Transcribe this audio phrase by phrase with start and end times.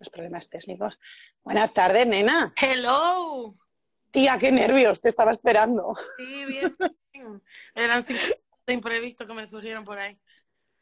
[0.00, 0.98] los problemas técnicos.
[1.44, 2.52] Buenas tardes, nena.
[2.60, 3.54] Hello.
[4.10, 5.94] Tía, qué nervios, te estaba esperando.
[6.16, 6.76] Sí, bien.
[7.74, 8.20] Eran cinco
[8.66, 10.18] de imprevisto que me surgieron por ahí.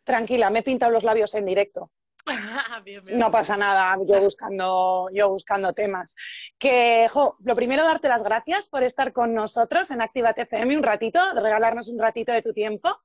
[0.05, 1.91] Tranquila, me he pintado los labios en directo.
[2.85, 3.19] bien, bien.
[3.19, 6.15] No pasa nada, yo buscando, yo buscando temas.
[6.57, 10.83] Que, jo, lo primero, darte las gracias por estar con nosotros en Activa FM un
[10.83, 12.97] ratito, regalarnos un ratito de tu tiempo.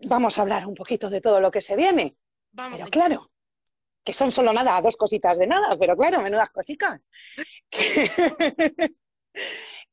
[0.00, 2.16] Vamos a hablar un poquito de todo lo que se viene.
[2.52, 2.78] Vamos.
[2.78, 3.30] Pero claro,
[4.08, 6.98] que son solo nada, dos cositas de nada, pero claro, menudas cositas.
[7.68, 8.10] Que,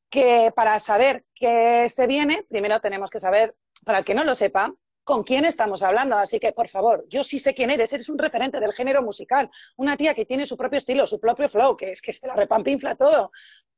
[0.08, 4.34] que para saber qué se viene, primero tenemos que saber, para el que no lo
[4.34, 4.72] sepa,
[5.04, 6.16] con quién estamos hablando.
[6.16, 9.50] Así que, por favor, yo sí sé quién eres, eres un referente del género musical,
[9.76, 12.34] una tía que tiene su propio estilo, su propio flow, que es que se la
[12.34, 13.30] repampinfla todo.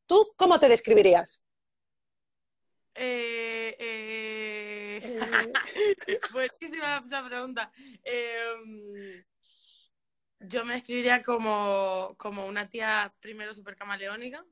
[0.07, 1.45] ¿Tú cómo te describirías?
[2.95, 5.19] Eh, eh...
[6.33, 7.73] Buenísima esa pregunta.
[8.05, 9.25] Eh,
[10.41, 14.45] yo me describiría como, como una tía primero súper camaleónica,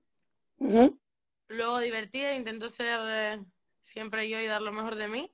[1.49, 3.45] luego divertida, intento ser eh,
[3.83, 5.33] siempre yo y dar lo mejor de mí.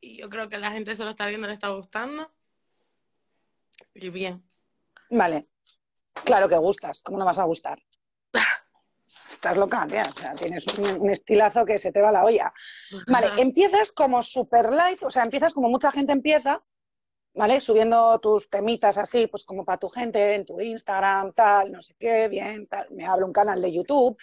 [0.00, 2.32] Y yo creo que la gente se lo está viendo, le está gustando.
[3.94, 4.44] Y bien.
[5.10, 5.48] Vale.
[6.24, 7.82] Claro que gustas, ¿cómo no vas a gustar?
[9.32, 10.02] Estás loca, tía.
[10.02, 12.52] O sea, tienes un, un estilazo que se te va la olla.
[13.08, 16.62] Vale, empiezas como super light, o sea, empiezas como mucha gente empieza,
[17.38, 17.60] ¿vale?
[17.60, 21.94] Subiendo tus temitas así, pues como para tu gente, en tu Instagram, tal, no sé
[21.96, 22.90] qué, bien, tal.
[22.90, 24.18] Me abro un canal de YouTube.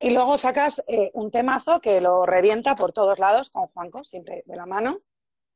[0.00, 4.42] Y luego sacas eh, un temazo que lo revienta por todos lados con Juanco, siempre
[4.46, 5.00] de la mano.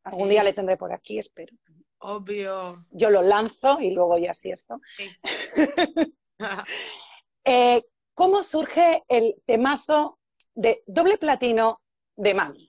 [0.05, 0.31] Algún Sí.
[0.33, 1.57] día le tendré por aquí, espero.
[2.01, 2.85] Obvio.
[2.91, 4.81] Yo lo lanzo y luego ya sí esto.
[4.97, 5.09] Sí.
[7.45, 7.83] Eh,
[8.15, 10.19] ¿Cómo surge el temazo
[10.55, 11.81] de doble platino
[12.15, 12.68] de Mami?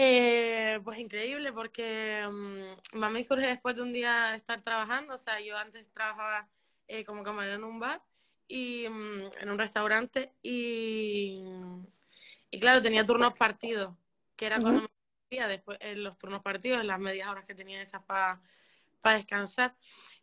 [0.00, 5.18] Eh, pues increíble porque mm, Mami surge después de un día de estar trabajando, o
[5.18, 6.48] sea, yo antes trabajaba
[6.86, 8.00] eh, como camarera en un bar
[8.46, 11.42] y mm, en un restaurante y,
[12.48, 13.96] y claro, tenía turnos partidos,
[14.36, 14.88] que era cuando Ujú.
[15.32, 18.40] me hacía después en los turnos partidos, en las medias horas que tenía esas para
[19.02, 19.74] descansar.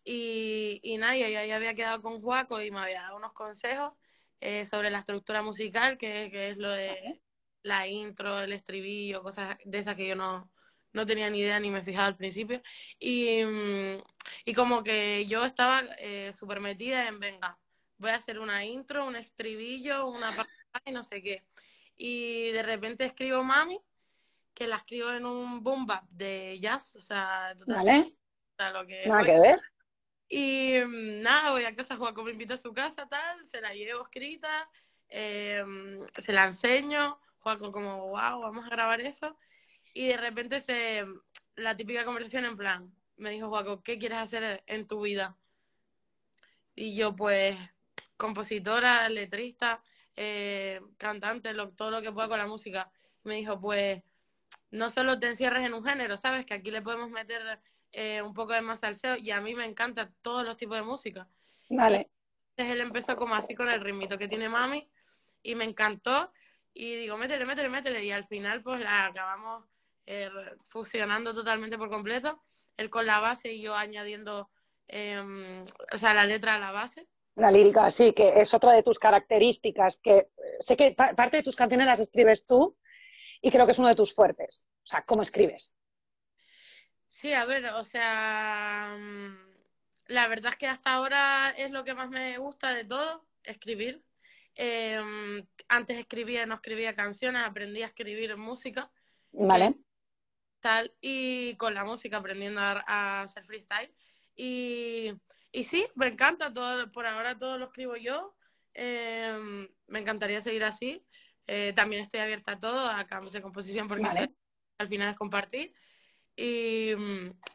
[0.06, 3.92] Y, y nada, yo ya había quedado con Juaco y me había dado unos consejos
[4.40, 7.20] eh, sobre la estructura musical, que, que es lo de
[7.66, 10.52] la intro, el estribillo, cosas de esas que yo no,
[10.94, 12.62] no tenía ni idea ni me fijaba al principio.
[13.00, 13.98] Y, mm,
[14.46, 17.58] y como que yo estaba eh, súper metida en, venga,
[17.98, 20.52] voy a hacer una intro, un estribillo, una parte
[20.86, 21.44] y no sé qué.
[21.98, 23.80] Y de repente escribo Mami,
[24.54, 28.00] que la escribo en un boom bap de jazz, o sea, total, ¿Vale?
[28.02, 29.26] o sea, lo que Nada voy.
[29.26, 29.62] que ver.
[30.30, 33.74] Y mm, nada, voy a casa, Juaco me invita a su casa, tal, se la
[33.74, 34.70] llevo escrita,
[35.10, 35.64] eh,
[36.18, 39.38] se la enseño, Juaco como, wow, vamos a grabar eso.
[39.94, 41.06] Y de repente se,
[41.56, 45.38] la típica conversación en plan, me dijo Juaco, ¿qué quieres hacer en tu vida?
[46.74, 47.56] Y yo pues,
[48.18, 49.84] compositora, letrista,
[50.16, 52.92] eh, cantante, lo- todo lo que pueda con la música.
[53.24, 54.02] Me dijo, pues,
[54.72, 56.48] no solo te encierres en un género, ¿sabes?
[56.48, 57.60] Que aquí le podemos meter
[57.92, 60.84] eh, un poco de más salseo y a mí me encantan todos los tipos de
[60.84, 61.30] música.
[61.70, 62.10] Vale.
[62.58, 64.90] Entonces él empezó como así con el ritmito que tiene mami
[65.44, 66.34] y me encantó
[66.76, 69.66] y digo, métele, métele, métele y al final pues la acabamos
[70.06, 70.30] eh,
[70.70, 72.44] fusionando totalmente por completo,
[72.78, 74.52] él con la base y yo añadiendo,
[74.88, 77.08] eh, o sea, la letra a la base.
[77.38, 81.38] La lírica, sí, que es otra de tus características, que eh, sé que pa- parte
[81.38, 82.78] de tus canciones las escribes tú
[83.42, 84.68] y creo que es uno de tus fuertes.
[84.84, 85.78] O sea, ¿cómo escribes?
[87.08, 89.38] Sí, a ver, o sea, mm,
[90.08, 94.04] la verdad es que hasta ahora es lo que más me gusta de todo, escribir.
[94.56, 95.00] Eh,
[95.68, 98.92] antes escribía, no escribía canciones, aprendí a escribir música,
[99.32, 99.76] ¿Vale?
[100.60, 103.94] tal, y con la música aprendiendo a, a hacer freestyle.
[104.36, 105.14] Y,
[105.52, 108.36] y sí, me encanta, todo, por ahora todo lo escribo yo.
[108.74, 111.06] Eh, me encantaría seguir así.
[111.48, 114.34] Eh, también estoy abierta a todo, a cambios de composición, porque Vale.
[114.78, 115.74] al final es compartir.
[116.36, 116.92] Y,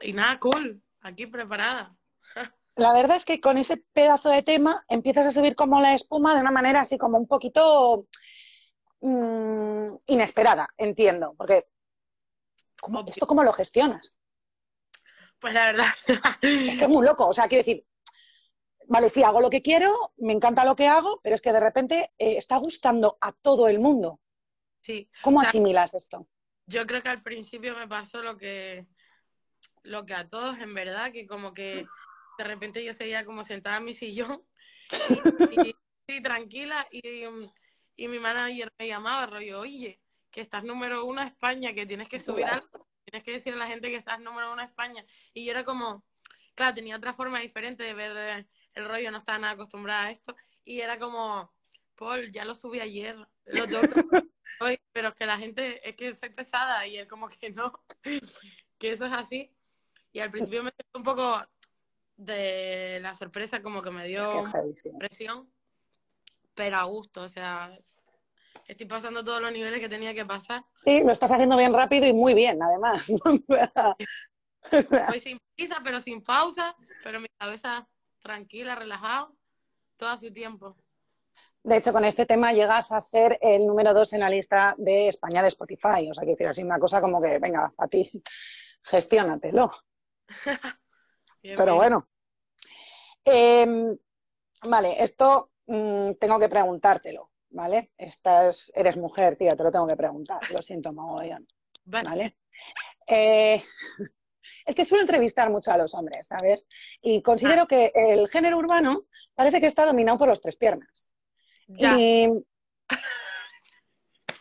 [0.00, 1.94] y nada, cool, aquí preparada.
[2.76, 6.34] La verdad es que con ese pedazo de tema empiezas a subir como la espuma
[6.34, 8.06] de una manera así como un poquito
[9.00, 11.66] mm, inesperada, entiendo, porque
[12.80, 13.04] ¿cómo-.
[13.06, 14.18] ¿esto cómo lo gestionas?
[15.38, 15.86] Pues la verdad,
[16.42, 17.86] Es que es muy loco, o sea, quiero decir,
[18.86, 21.60] vale, sí, hago lo que quiero, me encanta lo que hago, pero es que de
[21.60, 24.20] repente eh, está gustando a todo el mundo.
[24.82, 25.10] sí.
[25.22, 26.26] ¿Cómo O sea, asimilas esto?
[26.66, 28.86] Yo creo que al principio me pasó lo que,
[29.82, 31.86] lo que a todos, en verdad, que como que
[32.40, 34.42] de repente yo seguía como sentada en mi sillón
[36.08, 37.24] y, tranquila y,
[37.96, 40.00] y mi manager me llamaba, rollo, oye,
[40.30, 43.56] que estás número uno a España, que tienes que subir algo, tienes que decir a
[43.56, 45.04] la gente que estás número uno a España.
[45.34, 46.04] Y yo era como,
[46.54, 50.10] claro, tenía otra forma diferente de ver eh, el rollo, no estaba nada acostumbrada a
[50.10, 50.34] esto.
[50.64, 51.52] Y era como,
[51.94, 53.64] Paul, ya lo subí ayer, lo
[54.60, 57.72] hoy, pero que la gente, es que soy pesada y él como que no,
[58.78, 59.52] que eso es así.
[60.12, 61.40] Y al principio me sentí un poco
[62.20, 64.44] de la sorpresa, como que me dio
[64.98, 65.50] presión,
[66.54, 67.76] pero a gusto, o sea,
[68.68, 70.62] estoy pasando todos los niveles que tenía que pasar.
[70.82, 73.06] Sí, lo estás haciendo bien rápido y muy bien, además.
[75.08, 77.88] Voy sin prisa, pero sin pausa, pero mi cabeza
[78.22, 79.34] tranquila, relajado,
[79.96, 80.76] todo a su tiempo.
[81.62, 85.08] De hecho, con este tema llegas a ser el número dos en la lista de
[85.08, 86.10] España de Spotify.
[86.10, 88.10] O sea, que decir así una cosa como que, venga, a ti,
[88.82, 89.72] gestiónatelo.
[91.42, 92.08] Pero bueno.
[93.24, 93.96] Em,
[94.62, 97.92] vale, esto mm, tengo que preguntártelo, ¿vale?
[97.96, 100.40] Estás, eres mujer, tía, te lo tengo que preguntar.
[100.50, 101.46] Lo siento, mogollón.
[101.84, 102.36] ¿Vale?
[103.06, 103.62] Eh,
[104.66, 106.68] es que suelo entrevistar mucho a los hombres, ¿sabes?
[107.00, 107.66] Y considero ah.
[107.68, 111.12] que el género urbano parece que está dominado por los tres piernas.
[111.68, 112.28] Y...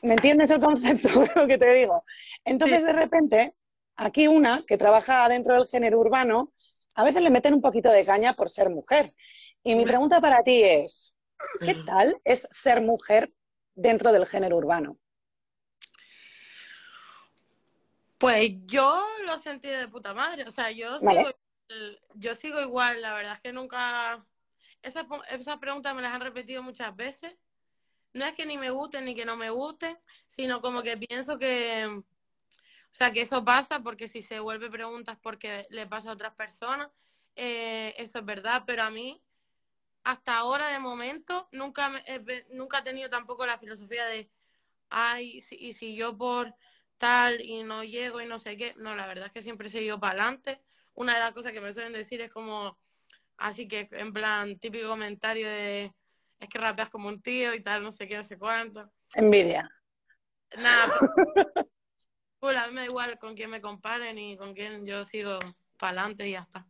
[0.02, 2.06] ¿Me entiendes el concepto de lo que te digo?
[2.45, 3.56] Entonces, de repente,
[3.95, 6.52] aquí una que trabaja dentro del género urbano,
[7.00, 9.16] a veces le meten un poquito de caña por ser mujer.
[9.63, 11.16] Y mi pregunta para ti es,
[11.63, 13.31] ¿qué tal es ser mujer
[13.74, 14.98] dentro del género urbano?
[18.18, 21.31] Pues yo lo sentí de puta madre, o sea, yo sigo,
[22.16, 24.25] yo sigo igual, la verdad es que nunca
[24.81, 27.34] esa, esa pregunta me las han repetido muchas veces.
[28.12, 29.98] No es que ni me gusten ni que no me gusten,
[30.28, 32.04] sino como que pienso que,
[32.92, 36.34] o sea, que eso pasa porque si se vuelve preguntas porque le pasa a otras
[36.34, 36.90] personas,
[37.36, 39.22] eh, eso es verdad, pero a mí,
[40.04, 41.92] hasta ahora de momento, nunca,
[42.52, 44.30] nunca he tenido tampoco la filosofía de,
[44.90, 46.54] ay, y si yo por
[46.98, 49.72] tal y no llego y no sé qué, no, la verdad es que siempre he
[49.72, 50.62] seguido para adelante.
[50.96, 52.78] Una de las cosas que me suelen decir es como,
[53.40, 55.94] Así que, en plan, típico comentario de
[56.40, 58.92] es que rapeas como un tío y tal, no sé qué, no sé cuánto.
[59.14, 59.70] Envidia.
[60.58, 60.94] Nada,
[62.40, 65.40] pues, a mí me da igual con quién me comparen y con quién yo sigo
[65.78, 66.66] para adelante y ya está.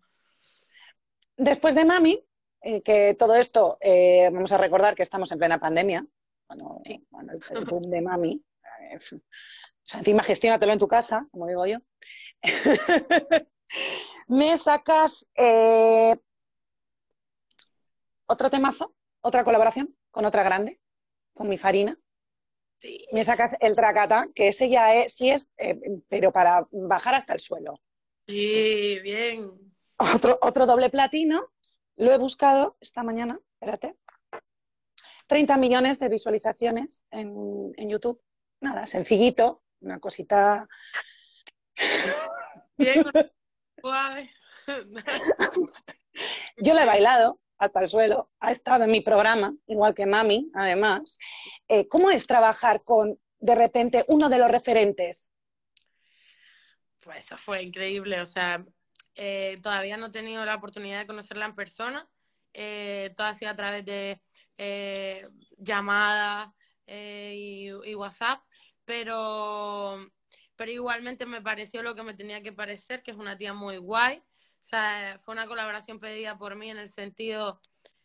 [1.37, 2.25] Después de Mami,
[2.61, 6.05] eh, que todo esto, eh, vamos a recordar que estamos en plena pandemia,
[6.47, 6.99] cuando, el,
[7.65, 8.43] boom de Mami,
[8.91, 9.21] eh, o
[9.85, 11.77] sea, encima gestiónatelo en tu casa, como digo yo.
[14.27, 15.27] me sacas
[18.25, 20.79] otro temazo, otra colaboración con otra grande,
[21.33, 21.98] con mi farina.
[22.79, 23.05] Sí.
[23.11, 27.33] Me sacas el tracata, que ese ya es, sí es, eh, pero para bajar hasta
[27.33, 27.79] el suelo.
[28.27, 29.51] Sí, bien.
[29.97, 31.41] Otro, otro doble platino,
[31.97, 33.97] lo he buscado esta mañana, espérate.
[35.27, 38.21] 30 millones de visualizaciones en, en YouTube.
[38.61, 40.67] Nada, sencillito, una cosita.
[42.77, 43.03] Bien,
[43.83, 44.29] guay.
[46.57, 50.49] Yo lo he bailado, hasta el suelo, ha estado en mi programa, igual que Mami,
[50.55, 51.17] además.
[51.67, 55.29] Eh, ¿Cómo es trabajar con, de repente, uno de los referentes?
[57.01, 58.65] Pues eso fue increíble, o sea,
[59.15, 62.09] eh, todavía no he tenido la oportunidad de conocerla en persona,
[62.53, 64.21] eh, todo ha sido a través de
[65.57, 66.49] llamadas
[66.87, 68.41] y, y, WhatsApp,
[68.83, 69.97] pero,
[70.55, 73.77] pero igualmente me pareció lo que me tenía que parecer, que es una tía muy
[73.77, 74.21] guay,
[74.61, 77.61] o sea, fue una colaboración pedida por mí en el sentido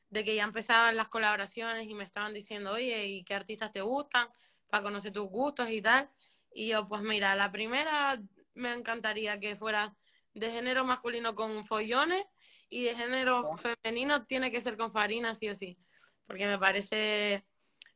[0.08, 3.80] de que ya empezaban las colaboraciones y me estaban diciendo, oye, ¿y qué artistas te
[3.80, 4.28] gustan?
[4.68, 6.08] Para conocer tus gustos y tal.
[6.52, 8.20] Y yo, pues mira, la primera
[8.54, 9.94] me encantaría que fuera
[10.32, 12.25] de género masculino con follones
[12.68, 15.78] y de género femenino tiene que ser con farina, sí o sí.
[16.26, 17.44] Porque me parece,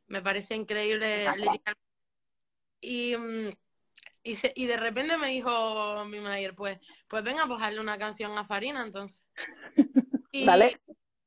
[0.07, 1.25] me parece increíble.
[2.81, 3.15] Y,
[4.23, 8.37] y, y de repente me dijo mi manager, pues, pues venga, pues darle una canción
[8.37, 9.23] a Farina entonces.
[10.31, 10.47] Y,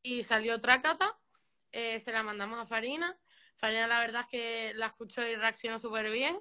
[0.05, 1.19] y salió Tracata,
[1.73, 3.19] eh, se la mandamos a Farina.
[3.57, 6.39] Farina la verdad es que la escuchó y reaccionó súper bien.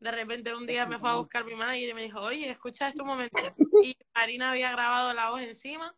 [0.00, 2.88] De repente un día me fue a buscar mi manager y me dijo, oye, escucha
[2.88, 3.38] este momento.
[3.84, 5.94] Y Farina había grabado la voz encima.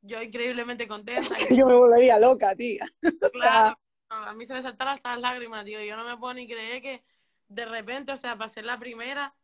[0.00, 1.20] Yo increíblemente contenta.
[1.50, 2.84] yo me volvería loca, tía.
[3.32, 3.78] Claro.
[4.08, 5.80] A mí se me saltaron hasta las lágrimas, tío.
[5.82, 7.04] Yo no me puedo ni creer que
[7.48, 9.34] de repente, o sea, para ser la primera,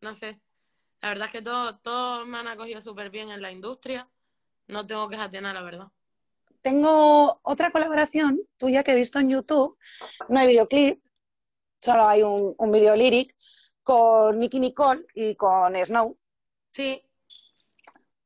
[0.00, 0.40] no sé.
[1.00, 4.08] La verdad es que todos todo me han acogido súper bien en la industria.
[4.66, 5.88] No tengo que nada, la verdad.
[6.60, 9.78] Tengo otra colaboración tuya que he visto en YouTube.
[10.28, 11.02] No hay videoclip,
[11.80, 13.36] solo hay un, un video lyric
[13.82, 16.18] con Nicky Nicole y con Snow.
[16.72, 17.02] Sí.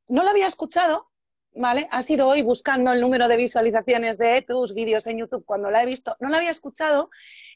[0.07, 1.11] No lo había escuchado,
[1.53, 1.87] ¿vale?
[1.91, 5.83] Ha sido hoy buscando el número de visualizaciones de tus vídeos en YouTube cuando la
[5.83, 6.17] he visto.
[6.19, 7.09] No lo había escuchado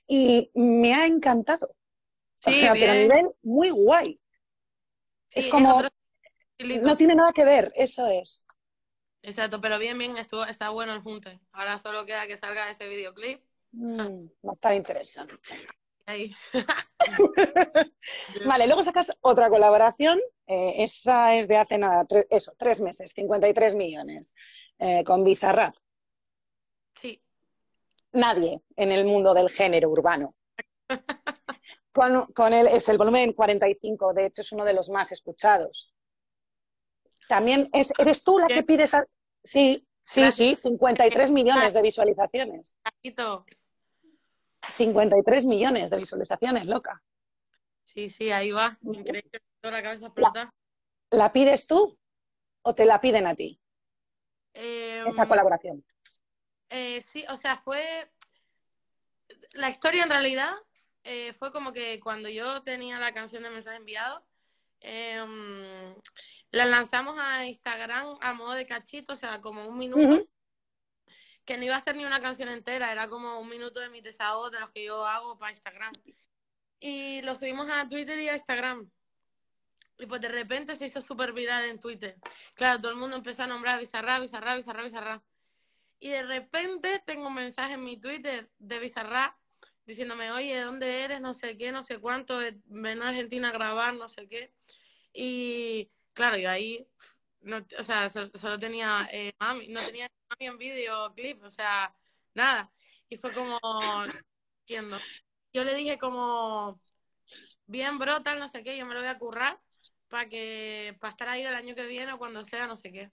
[0.07, 1.75] y me ha encantado.
[2.39, 4.19] Sí, pero a nivel muy guay.
[5.31, 5.81] es como
[6.59, 8.45] No tiene nada que ver, eso es.
[9.21, 11.39] Exacto, pero bien, bien, estuvo, está bueno el junte.
[11.51, 13.41] Ahora solo queda que salga ese videoclip.
[13.71, 13.97] Mm,
[14.45, 15.35] va a estar interesante.
[18.45, 20.19] vale, luego sacas otra colaboración.
[20.45, 24.33] Eh, esa es de hace nada, eso, tres meses, 53 millones,
[24.79, 25.75] eh, con Bizarrap.
[26.95, 27.21] Sí.
[28.17, 30.33] Nadie en el mundo del género urbano.
[31.91, 35.93] con, con él es el volumen 45, de hecho es uno de los más escuchados.
[37.29, 38.91] También es, eres tú la que pides.
[39.43, 42.79] Sí, sí, sí, 53 millones de visualizaciones.
[44.77, 47.03] 53 millones de visualizaciones, loca.
[47.83, 48.79] Sí, sí, ahí va.
[48.81, 49.41] Increíble.
[49.61, 50.51] La cabeza explota.
[51.11, 51.95] ¿La, pides tú
[52.63, 53.61] o te la piden a ti?
[54.53, 55.85] Esa em, colaboración.
[56.69, 58.11] Eh, sí, o sea, fue.
[59.53, 60.53] La historia en realidad
[61.03, 64.25] eh, fue como que cuando yo tenía la canción de mensaje enviado,
[64.81, 65.95] em,
[66.51, 70.27] la lanzamos a Instagram a modo de cachito, o sea, como un minuto.
[71.45, 74.03] Que no iba a ser ni una canción entera, era como un minuto de mis
[74.03, 75.93] desahogos de los que yo hago para Instagram.
[76.79, 78.89] Y lo subimos a Twitter y a Instagram.
[79.97, 82.17] Y pues de repente se hizo súper viral en Twitter.
[82.55, 85.23] Claro, todo el mundo empezó a nombrar Bizarra, Bizarra, Bizarra, Bizarra.
[85.99, 89.37] Y de repente tengo un mensaje en mi Twitter de Bizarra
[89.85, 91.21] diciéndome, oye, ¿dónde eres?
[91.21, 94.53] No sé qué, no sé cuánto, ven a Argentina a grabar, no sé qué.
[95.13, 96.87] Y claro, yo ahí,
[97.41, 101.95] no, o sea, solo, tenía eh, mami, no tenía mami en videoclip, o sea,
[102.33, 102.71] nada.
[103.09, 103.59] Y fue como,
[104.61, 104.97] entiendo.
[105.53, 106.81] Yo le dije como,
[107.65, 109.59] bien bro, tal, no sé qué, yo me lo voy a currar
[110.09, 113.11] para que, para estar ahí el año que viene o cuando sea, no sé qué.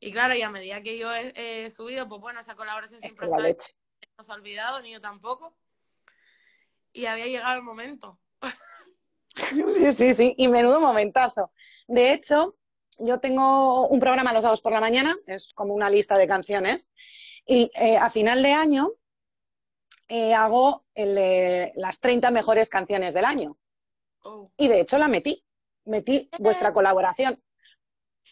[0.00, 3.68] Y claro, y a medida que yo he, subido, pues bueno, esa colaboración siempre está
[4.16, 5.56] no se ha olvidado, ni yo tampoco.
[6.92, 8.18] Y había llegado el momento.
[9.74, 11.52] Sí, sí, sí, y menudo momentazo.
[11.86, 12.56] De hecho,
[12.98, 16.90] yo tengo un programa los sábados por la mañana, es como una lista de canciones,
[17.46, 18.90] y eh, a final de año
[20.08, 23.56] eh, hago el las 30 mejores canciones del año.
[24.24, 24.50] Oh.
[24.56, 25.44] Y de hecho la metí,
[25.84, 27.40] metí vuestra colaboración.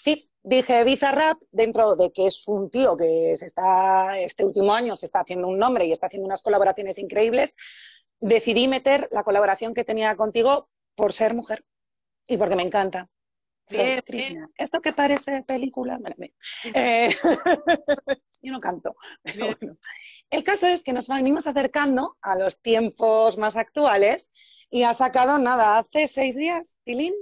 [0.03, 4.97] Sí, dije Bizarrap, dentro de que es un tío que se está, este último año
[4.97, 7.57] se está haciendo un nombre y está haciendo unas colaboraciones increíbles,
[8.21, 11.65] decidí meter la colaboración que tenía contigo por ser mujer
[12.27, 13.09] y porque me encanta.
[14.57, 15.99] Esto que parece película,
[16.73, 17.11] eh,
[18.43, 18.95] yo no canto.
[20.31, 24.33] El caso es que nos venimos acercando a los tiempos más actuales
[24.71, 27.15] y ha sacado nada, hace seis días, Tilín.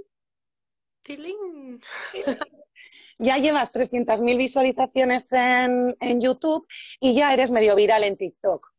[1.01, 1.79] Tilín.
[3.17, 6.67] Ya llevas 300.000 visualizaciones en, en YouTube
[6.99, 8.73] y ya eres medio viral en TikTok.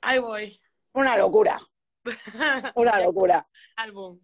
[0.00, 0.60] Ahí voy.
[0.92, 1.60] Una locura.
[2.74, 3.46] Una locura.
[3.76, 4.20] Álbum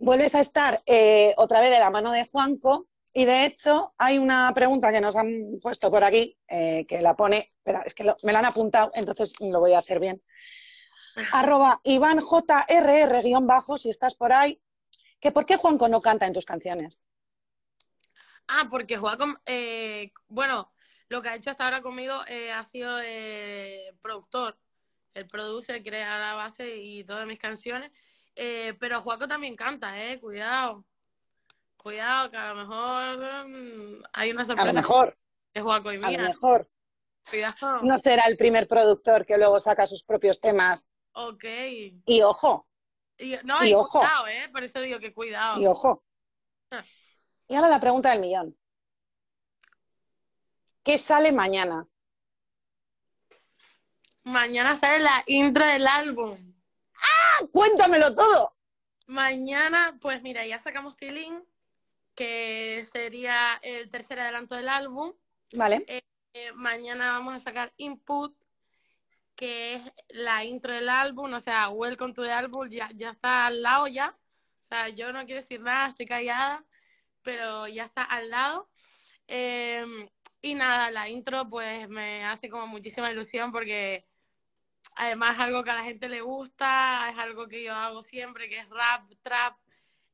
[0.00, 4.18] vuelves a estar eh, otra vez de la mano de Juanco y de hecho hay
[4.18, 8.04] una pregunta que nos han puesto por aquí eh, que la pone, espera, es que
[8.22, 10.22] me la han apuntado, entonces lo voy a hacer bien.
[11.32, 14.60] Arroba Iván JRR guion bajo, si estás por ahí,
[15.20, 17.06] que ¿por qué Juanco no canta en tus canciones?
[18.52, 20.72] Ah, porque Juanco, eh, bueno,
[21.08, 22.98] lo que ha hecho hasta ahora conmigo ha sido
[24.00, 24.58] productor.
[25.14, 27.90] Él produce, crea la base y todas mis canciones.
[28.36, 30.84] Eh, pero Juaco también canta, eh, cuidado.
[31.76, 34.70] Cuidado, que a lo mejor mm, hay una sorpresa.
[34.70, 35.18] A lo mejor.
[35.52, 36.08] De Juaco y mía.
[36.08, 36.70] A lo mejor.
[37.28, 37.82] Cuidado.
[37.82, 40.88] No será el primer productor que luego saca sus propios temas.
[41.12, 41.44] Ok.
[42.06, 42.66] Y ojo.
[43.18, 43.98] Y, no, y, ojo.
[43.98, 44.48] cuidado, ¿eh?
[44.50, 45.60] Por eso digo que cuidado.
[45.60, 46.04] Y ojo.
[46.70, 46.84] Ah.
[47.50, 48.56] Y ahora la pregunta del millón.
[50.84, 51.84] ¿Qué sale mañana?
[54.22, 56.38] Mañana sale la intro del álbum.
[56.94, 57.44] ¡Ah!
[57.50, 58.54] Cuéntamelo todo.
[59.06, 61.44] Mañana, pues mira, ya sacamos Tilín,
[62.14, 65.12] que sería el tercer adelanto del álbum.
[65.52, 65.84] Vale.
[65.88, 66.02] Eh,
[66.34, 68.32] eh, mañana vamos a sacar Input,
[69.34, 73.46] que es la intro del álbum, o sea, Welcome to the Album, ya, ya está
[73.46, 74.16] al lado ya.
[74.62, 76.64] O sea, yo no quiero decir nada, estoy callada,
[77.22, 78.70] pero ya está al lado.
[79.26, 80.08] Em,
[80.42, 84.06] y nada, la intro pues me hace como muchísima ilusión porque
[84.96, 88.48] Además, es algo que a la gente le gusta, es algo que yo hago siempre,
[88.48, 89.56] que es rap, trap.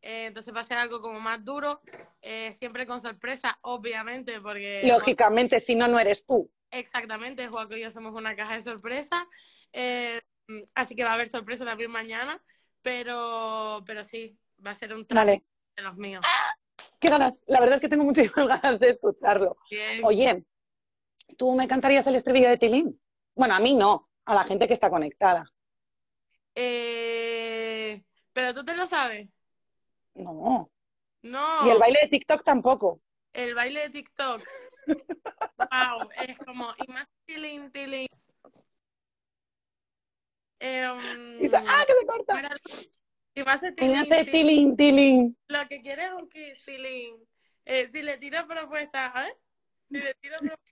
[0.03, 1.81] Eh, entonces va a ser algo como más duro,
[2.23, 4.83] eh, siempre con sorpresa, obviamente, porque...
[4.85, 6.51] Lógicamente, si no, no eres tú.
[6.71, 9.27] Exactamente, Juaco y yo somos una caja de sorpresa.
[9.73, 10.21] Eh,
[10.75, 12.41] así que va a haber sorpresa también mañana,
[12.83, 16.23] pero, pero sí, va a ser un trap de los míos.
[16.25, 16.46] ¡Ah!
[16.99, 17.43] ¡Qué ganas!
[17.47, 19.57] La verdad es que tengo muchísimas ganas de escucharlo.
[20.05, 20.45] Oye,
[21.37, 23.01] ¿tú me cantarías el estribillo de Tilín?
[23.35, 25.45] Bueno, a mí no, a la gente que está conectada.
[26.55, 28.03] Eh,
[28.33, 29.29] pero tú te lo sabes.
[30.15, 30.71] No.
[31.23, 31.67] No.
[31.67, 33.01] Y el baile de TikTok tampoco.
[33.33, 34.43] El baile de TikTok.
[34.87, 38.09] wow, es como, y más tilín, tilín.
[40.59, 40.99] Em,
[41.41, 42.57] Y ¡Ah, que se corta!
[43.37, 43.43] Y
[43.85, 45.37] Y tilín, tilín.
[45.49, 46.29] Lo que quiere es un
[46.65, 47.17] tilín.
[47.67, 49.37] Eh, si le tiro propuesta, ¿eh?
[49.91, 50.63] Si le tiro propuesta.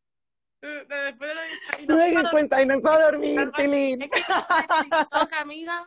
[1.04, 1.40] Después de lo
[1.82, 4.02] y No me puedo di cuenta y no puedo dormir, tilín.
[4.02, 5.86] Es que amiga,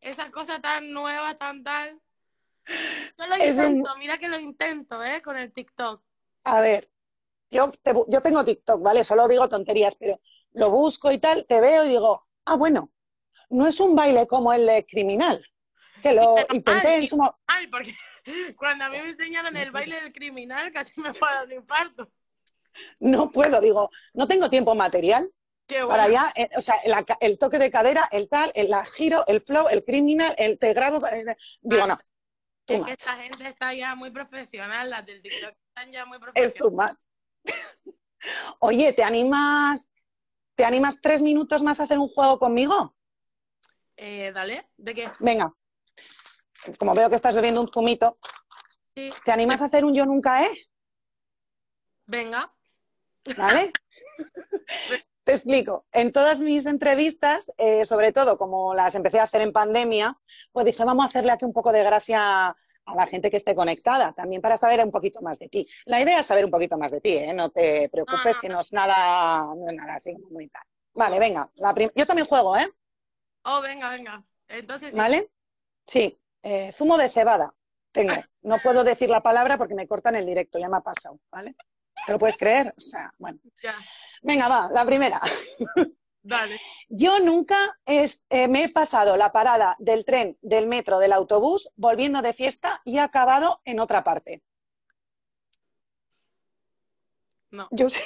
[0.00, 2.00] esa cosa tan nueva, tan tal.
[2.66, 5.22] Yo lo Es un- intento, mira que lo intento, ¿eh?
[5.22, 6.02] Con el TikTok.
[6.42, 6.90] A ver,
[7.52, 9.04] yo, te yo tengo TikTok, ¿vale?
[9.04, 10.20] Solo digo tonterías, pero
[10.54, 12.90] lo busco y tal, te veo y digo, ah, bueno,
[13.50, 15.44] no es un baile como el de criminal,
[16.00, 17.94] que lo Pero intenté en su Ay, porque
[18.56, 21.52] cuando a mí me enseñaron el baile del criminal, casi me fue a dar un
[21.52, 22.10] infarto.
[23.00, 25.30] No puedo, digo, no tengo tiempo material
[25.66, 26.12] Qué para bueno.
[26.12, 29.40] ya, eh, o sea, la el toque de cadera, el tal, el la giro, el
[29.40, 31.98] flow, el criminal, el te grabo, eh, digo, no,
[32.64, 36.18] too Es que esta gente está ya muy profesional, las del TikTok están ya muy
[36.34, 36.54] es profesionales.
[36.54, 36.98] too much.
[38.60, 39.90] Oye, ¿te animas,
[40.54, 42.94] te animas tres minutos más a hacer un juego conmigo?
[43.96, 45.10] Eh, dale, ¿de qué?
[45.20, 45.54] Venga,
[46.78, 48.18] como veo que estás bebiendo un zumito,
[48.94, 50.50] Sí, ¿te animas a hacer un yo nunca, eh?
[52.06, 52.52] venga.
[53.36, 53.72] ¿Vale?
[55.24, 55.86] Te explico.
[55.92, 60.18] En todas mis entrevistas, eh, sobre todo como las empecé a hacer en pandemia,
[60.50, 63.54] pues dije, vamos a hacerle aquí un poco de gracia a la gente que esté
[63.54, 65.66] conectada, también para saber un poquito más de ti.
[65.84, 67.32] La idea es saber un poquito más de ti, ¿eh?
[67.32, 70.64] No te preocupes, no, que no es nada, no es nada así muy tal.
[70.94, 71.48] Vale, venga.
[71.56, 72.68] la Yo también juego, ¿eh?
[73.44, 74.24] Oh, venga, venga.
[74.48, 74.96] Entonces, sí.
[74.96, 75.30] ¿Vale?
[75.86, 76.19] Sí.
[76.42, 77.54] Eh, zumo de cebada.
[77.92, 78.14] Tengo.
[78.42, 81.56] No puedo decir la palabra porque me cortan el directo, ya me ha pasado, ¿vale?
[82.06, 82.72] ¿Te lo puedes creer?
[82.76, 83.38] O sea, bueno.
[83.62, 83.74] ya,
[84.22, 85.20] Venga, va, la primera.
[86.22, 86.60] dale.
[86.88, 91.70] Yo nunca es- eh, me he pasado la parada del tren, del metro, del autobús,
[91.76, 94.42] volviendo de fiesta y he acabado en otra parte.
[97.50, 97.68] No.
[97.72, 98.00] Yo sí.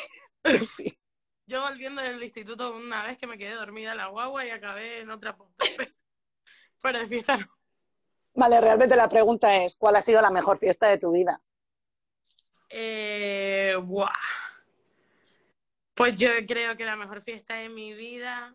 [0.45, 0.99] Yo sí.
[1.47, 5.01] Yo volviendo del instituto una vez que me quedé dormida en la guagua y acabé
[5.01, 5.64] en otra punta.
[6.79, 7.47] Fuera de fiesta no.
[8.35, 11.40] Vale, realmente la pregunta es, ¿cuál ha sido la mejor fiesta de tu vida?
[12.68, 14.11] Eh, buah.
[15.94, 18.53] Pues yo creo que la mejor fiesta de mi vida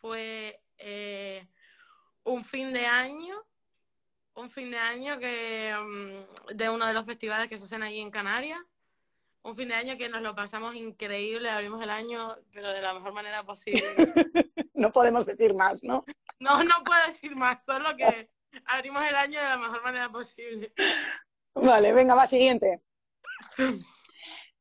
[0.00, 1.48] fue eh,
[2.22, 3.34] un fin de año,
[4.34, 7.98] un fin de año que mm, de uno de los festivales que se hacen allí
[7.98, 8.60] en Canarias,
[9.42, 12.94] un fin de año que nos lo pasamos increíble, abrimos el año, pero de la
[12.94, 13.82] mejor manera posible.
[14.74, 16.04] No podemos decir más, ¿no?
[16.38, 18.30] No, no puedo decir más, solo que
[18.66, 20.72] abrimos el año de la mejor manera posible.
[21.54, 22.82] Vale, venga, va, siguiente.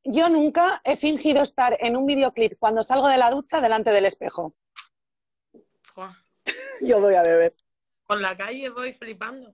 [0.03, 4.05] Yo nunca he fingido estar en un videoclip cuando salgo de la ducha delante del
[4.05, 4.55] espejo.
[6.81, 7.55] Yo voy a beber.
[8.05, 9.53] Por la calle voy flipando.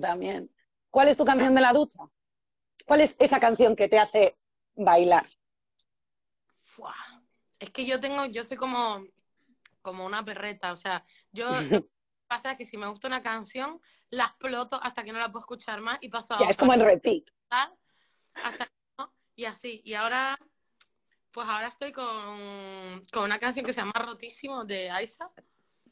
[0.00, 0.50] También.
[0.90, 2.00] ¿Cuál es tu canción de la ducha?
[2.86, 4.38] ¿Cuál es esa canción que te hace
[4.74, 5.28] bailar?
[7.58, 9.04] Es que yo tengo, yo soy como,
[9.82, 11.48] como una perreta, o sea, yo
[12.28, 15.80] pasa que si me gusta una canción, la exploto hasta que no la puedo escuchar
[15.80, 17.24] más y paso a Ya, es como en repeat.
[17.50, 19.80] hasta que no, y así.
[19.84, 20.38] Y ahora,
[21.32, 25.30] pues ahora estoy con, con una canción que se llama Rotísimo de Aisa,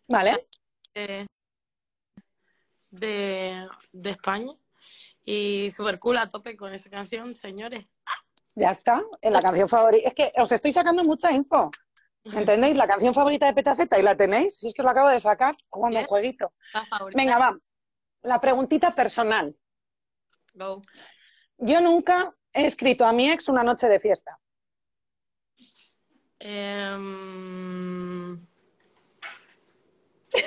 [0.09, 0.46] ¿Vale?
[0.94, 1.27] de,
[2.90, 4.53] de, de España.
[5.25, 7.85] Y super cool a tope con esa canción, señores.
[8.55, 9.03] Ya está.
[9.20, 10.07] En la canción favorita.
[10.09, 11.70] Es que os estoy sacando mucha info.
[12.33, 12.77] ¿Entendéis?
[12.77, 14.59] La canción favorita de Petaceta y la tenéis.
[14.59, 16.53] Si es que os la acabo de sacar jugando un jueguito.
[17.15, 17.59] Venga, va.
[18.23, 19.57] La preguntita personal.
[20.55, 20.83] Go.
[21.59, 24.39] Yo nunca he escrito a mi ex una noche de fiesta.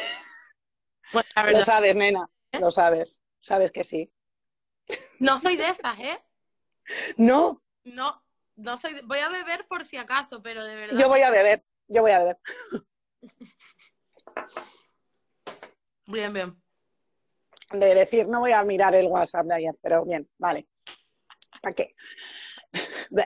[1.12, 2.30] Pues la Lo verdad, sabes, nena.
[2.60, 3.24] Lo sabes.
[3.40, 4.12] Sabes que sí.
[5.20, 6.20] no soy de esas, ¿eh?
[7.18, 8.24] No, No,
[8.60, 11.00] no soy Voy a beber por si acaso, pero de verdad.
[11.00, 11.64] yo voy a beber.
[11.88, 12.38] Yo voy a beber.
[16.06, 16.60] Bien, bien.
[17.72, 20.68] De decir, no voy a mirar el WhatsApp de ayer, pero bien, vale.
[21.62, 21.94] ¿Para qué?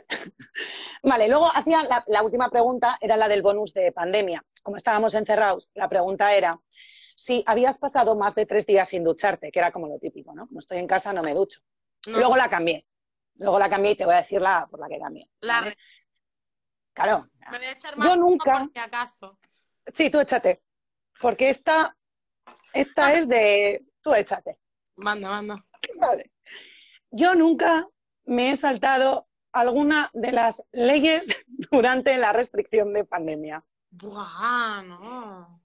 [1.04, 4.44] Vale, luego hacía la, la última pregunta, era la del bonus de pandemia.
[4.62, 6.60] Como estábamos encerrados, la pregunta era
[7.16, 10.48] si habías pasado más de tres días sin ducharte, que era como lo típico, ¿no?
[10.48, 11.62] Como estoy en casa, no me ducho.
[12.08, 12.86] No, Luego la cambié.
[13.36, 15.30] Luego la cambié y te voy a decir la por la que cambié.
[15.42, 15.70] la ¿vale?
[15.72, 15.78] re-
[16.94, 17.28] Claro.
[17.52, 19.40] Me voy a echar Yo más uno nunca- por si acaso.
[19.94, 20.62] Sí, tú échate.
[21.20, 21.98] Porque esta,
[22.74, 23.86] esta es de.
[24.02, 24.60] Tú échate.
[24.96, 25.66] Manda, manda.
[26.00, 26.32] Vale.
[27.10, 27.88] Yo nunca
[28.26, 31.26] me he saltado alguna de las leyes
[31.72, 33.64] durante la restricción de pandemia.
[33.90, 35.62] Buah, no.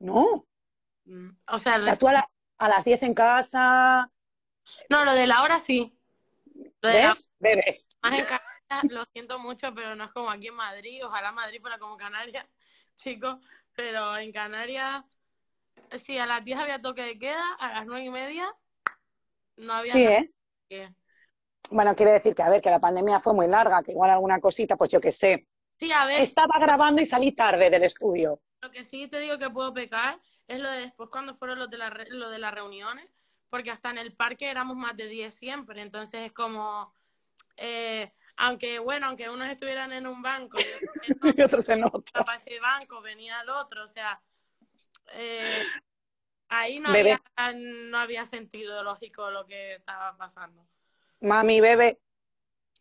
[0.00, 0.46] No.
[1.04, 4.10] Mm, O sea, O sea, tú a, la- a las 10 en casa.
[4.90, 5.97] no, lo de la hora sí.
[6.82, 7.30] ¿Ves?
[7.38, 7.84] Bebe.
[8.02, 11.04] Más en Canarias, lo siento mucho, pero no es como aquí en Madrid.
[11.04, 12.46] Ojalá Madrid fuera como Canarias,
[12.96, 13.36] chicos.
[13.74, 15.04] Pero en Canarias,
[16.02, 18.52] sí, a las 10 había toque de queda, a las 9 y media
[19.56, 20.30] no había Sí, ¿eh?
[20.68, 20.92] que-
[21.70, 24.40] Bueno, quiere decir que, a ver, que la pandemia fue muy larga, que igual alguna
[24.40, 25.46] cosita, pues yo qué sé.
[25.78, 28.40] Sí, a ver, Estaba grabando y salí tarde del estudio.
[28.62, 31.70] lo que sí te digo que puedo pecar es lo de después cuando fueron los
[31.70, 33.06] de, la lo de las reuniones,
[33.50, 36.94] porque hasta en el parque éramos más de 10 siempre, entonces es como,
[37.56, 40.58] eh, aunque bueno, aunque unos estuvieran en un banco,
[41.36, 42.02] y otros en otro.
[42.12, 44.20] para ese banco, venía el otro, o sea,
[45.14, 45.64] eh,
[46.48, 47.18] ahí no Bebé.
[47.36, 50.66] había, no había sentido lógico lo que estaba pasando.
[51.20, 51.98] Mami, bebe.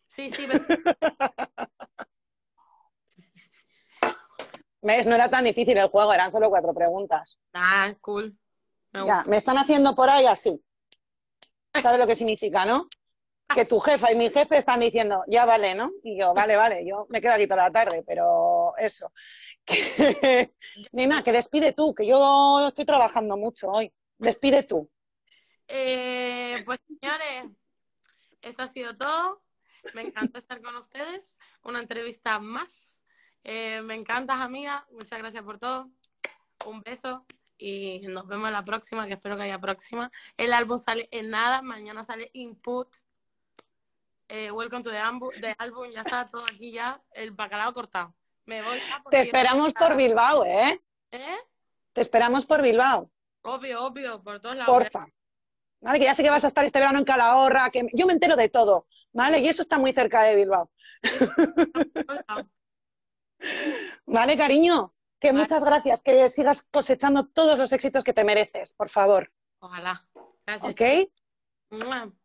[0.07, 0.61] Sí, sí, ve-
[4.81, 5.05] ¿Ves?
[5.05, 7.37] No era tan difícil el juego, eran solo cuatro preguntas.
[7.53, 8.37] ah, cool.
[9.01, 10.61] Me Ya, me están haciendo por ahí así.
[11.81, 12.87] ¿Sabes lo que significa, no?
[13.53, 15.91] Que tu jefa y mi jefe están diciendo, ya vale, ¿no?
[16.03, 19.11] Y yo, vale, vale, yo me quedo aquí toda la tarde, pero eso.
[19.67, 20.53] Que...
[20.93, 23.91] Nena, que despide tú, que yo estoy trabajando mucho hoy.
[24.17, 24.89] Despide tú.
[25.67, 27.51] Eh, pues señores,
[28.41, 29.43] esto ha sido todo.
[29.93, 31.35] Me encantó estar con ustedes.
[31.63, 33.01] Una entrevista más.
[33.43, 34.87] Eh, me encantas, amiga.
[34.91, 35.91] Muchas gracias por todo.
[36.65, 37.25] Un beso
[37.57, 40.11] y nos vemos en la próxima, que espero que haya próxima.
[40.37, 41.61] El álbum sale en nada.
[41.61, 42.87] Mañana sale Input.
[44.29, 44.99] Eh, welcome to the,
[45.41, 45.89] the album.
[45.91, 47.01] Ya está todo aquí ya.
[47.11, 48.13] El bacalao cortado.
[48.45, 50.81] Me voy ya porque- Te esperamos por Bilbao, ¿eh?
[51.11, 51.37] ¿Eh?
[51.93, 53.09] Te esperamos por Bilbao,
[53.41, 54.73] Obvio, obvio, por todos lados.
[54.73, 55.07] porfa.
[55.79, 58.13] Vale, que ya sé que vas a estar este verano en Calahorra, que yo me
[58.13, 59.39] entero de todo, ¿vale?
[59.39, 60.69] Y eso está muy cerca de Bilbao.
[64.05, 64.93] ¿Vale, cariño?
[65.19, 69.31] Que muchas gracias, que sigas cosechando todos los éxitos que te mereces, por favor.
[69.59, 70.07] Ojalá.
[70.45, 70.71] Gracias.
[70.71, 70.81] ¿Ok?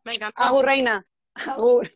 [0.03, 0.41] Me encantó.
[0.43, 1.05] Agur, reina.
[1.33, 1.91] Agur.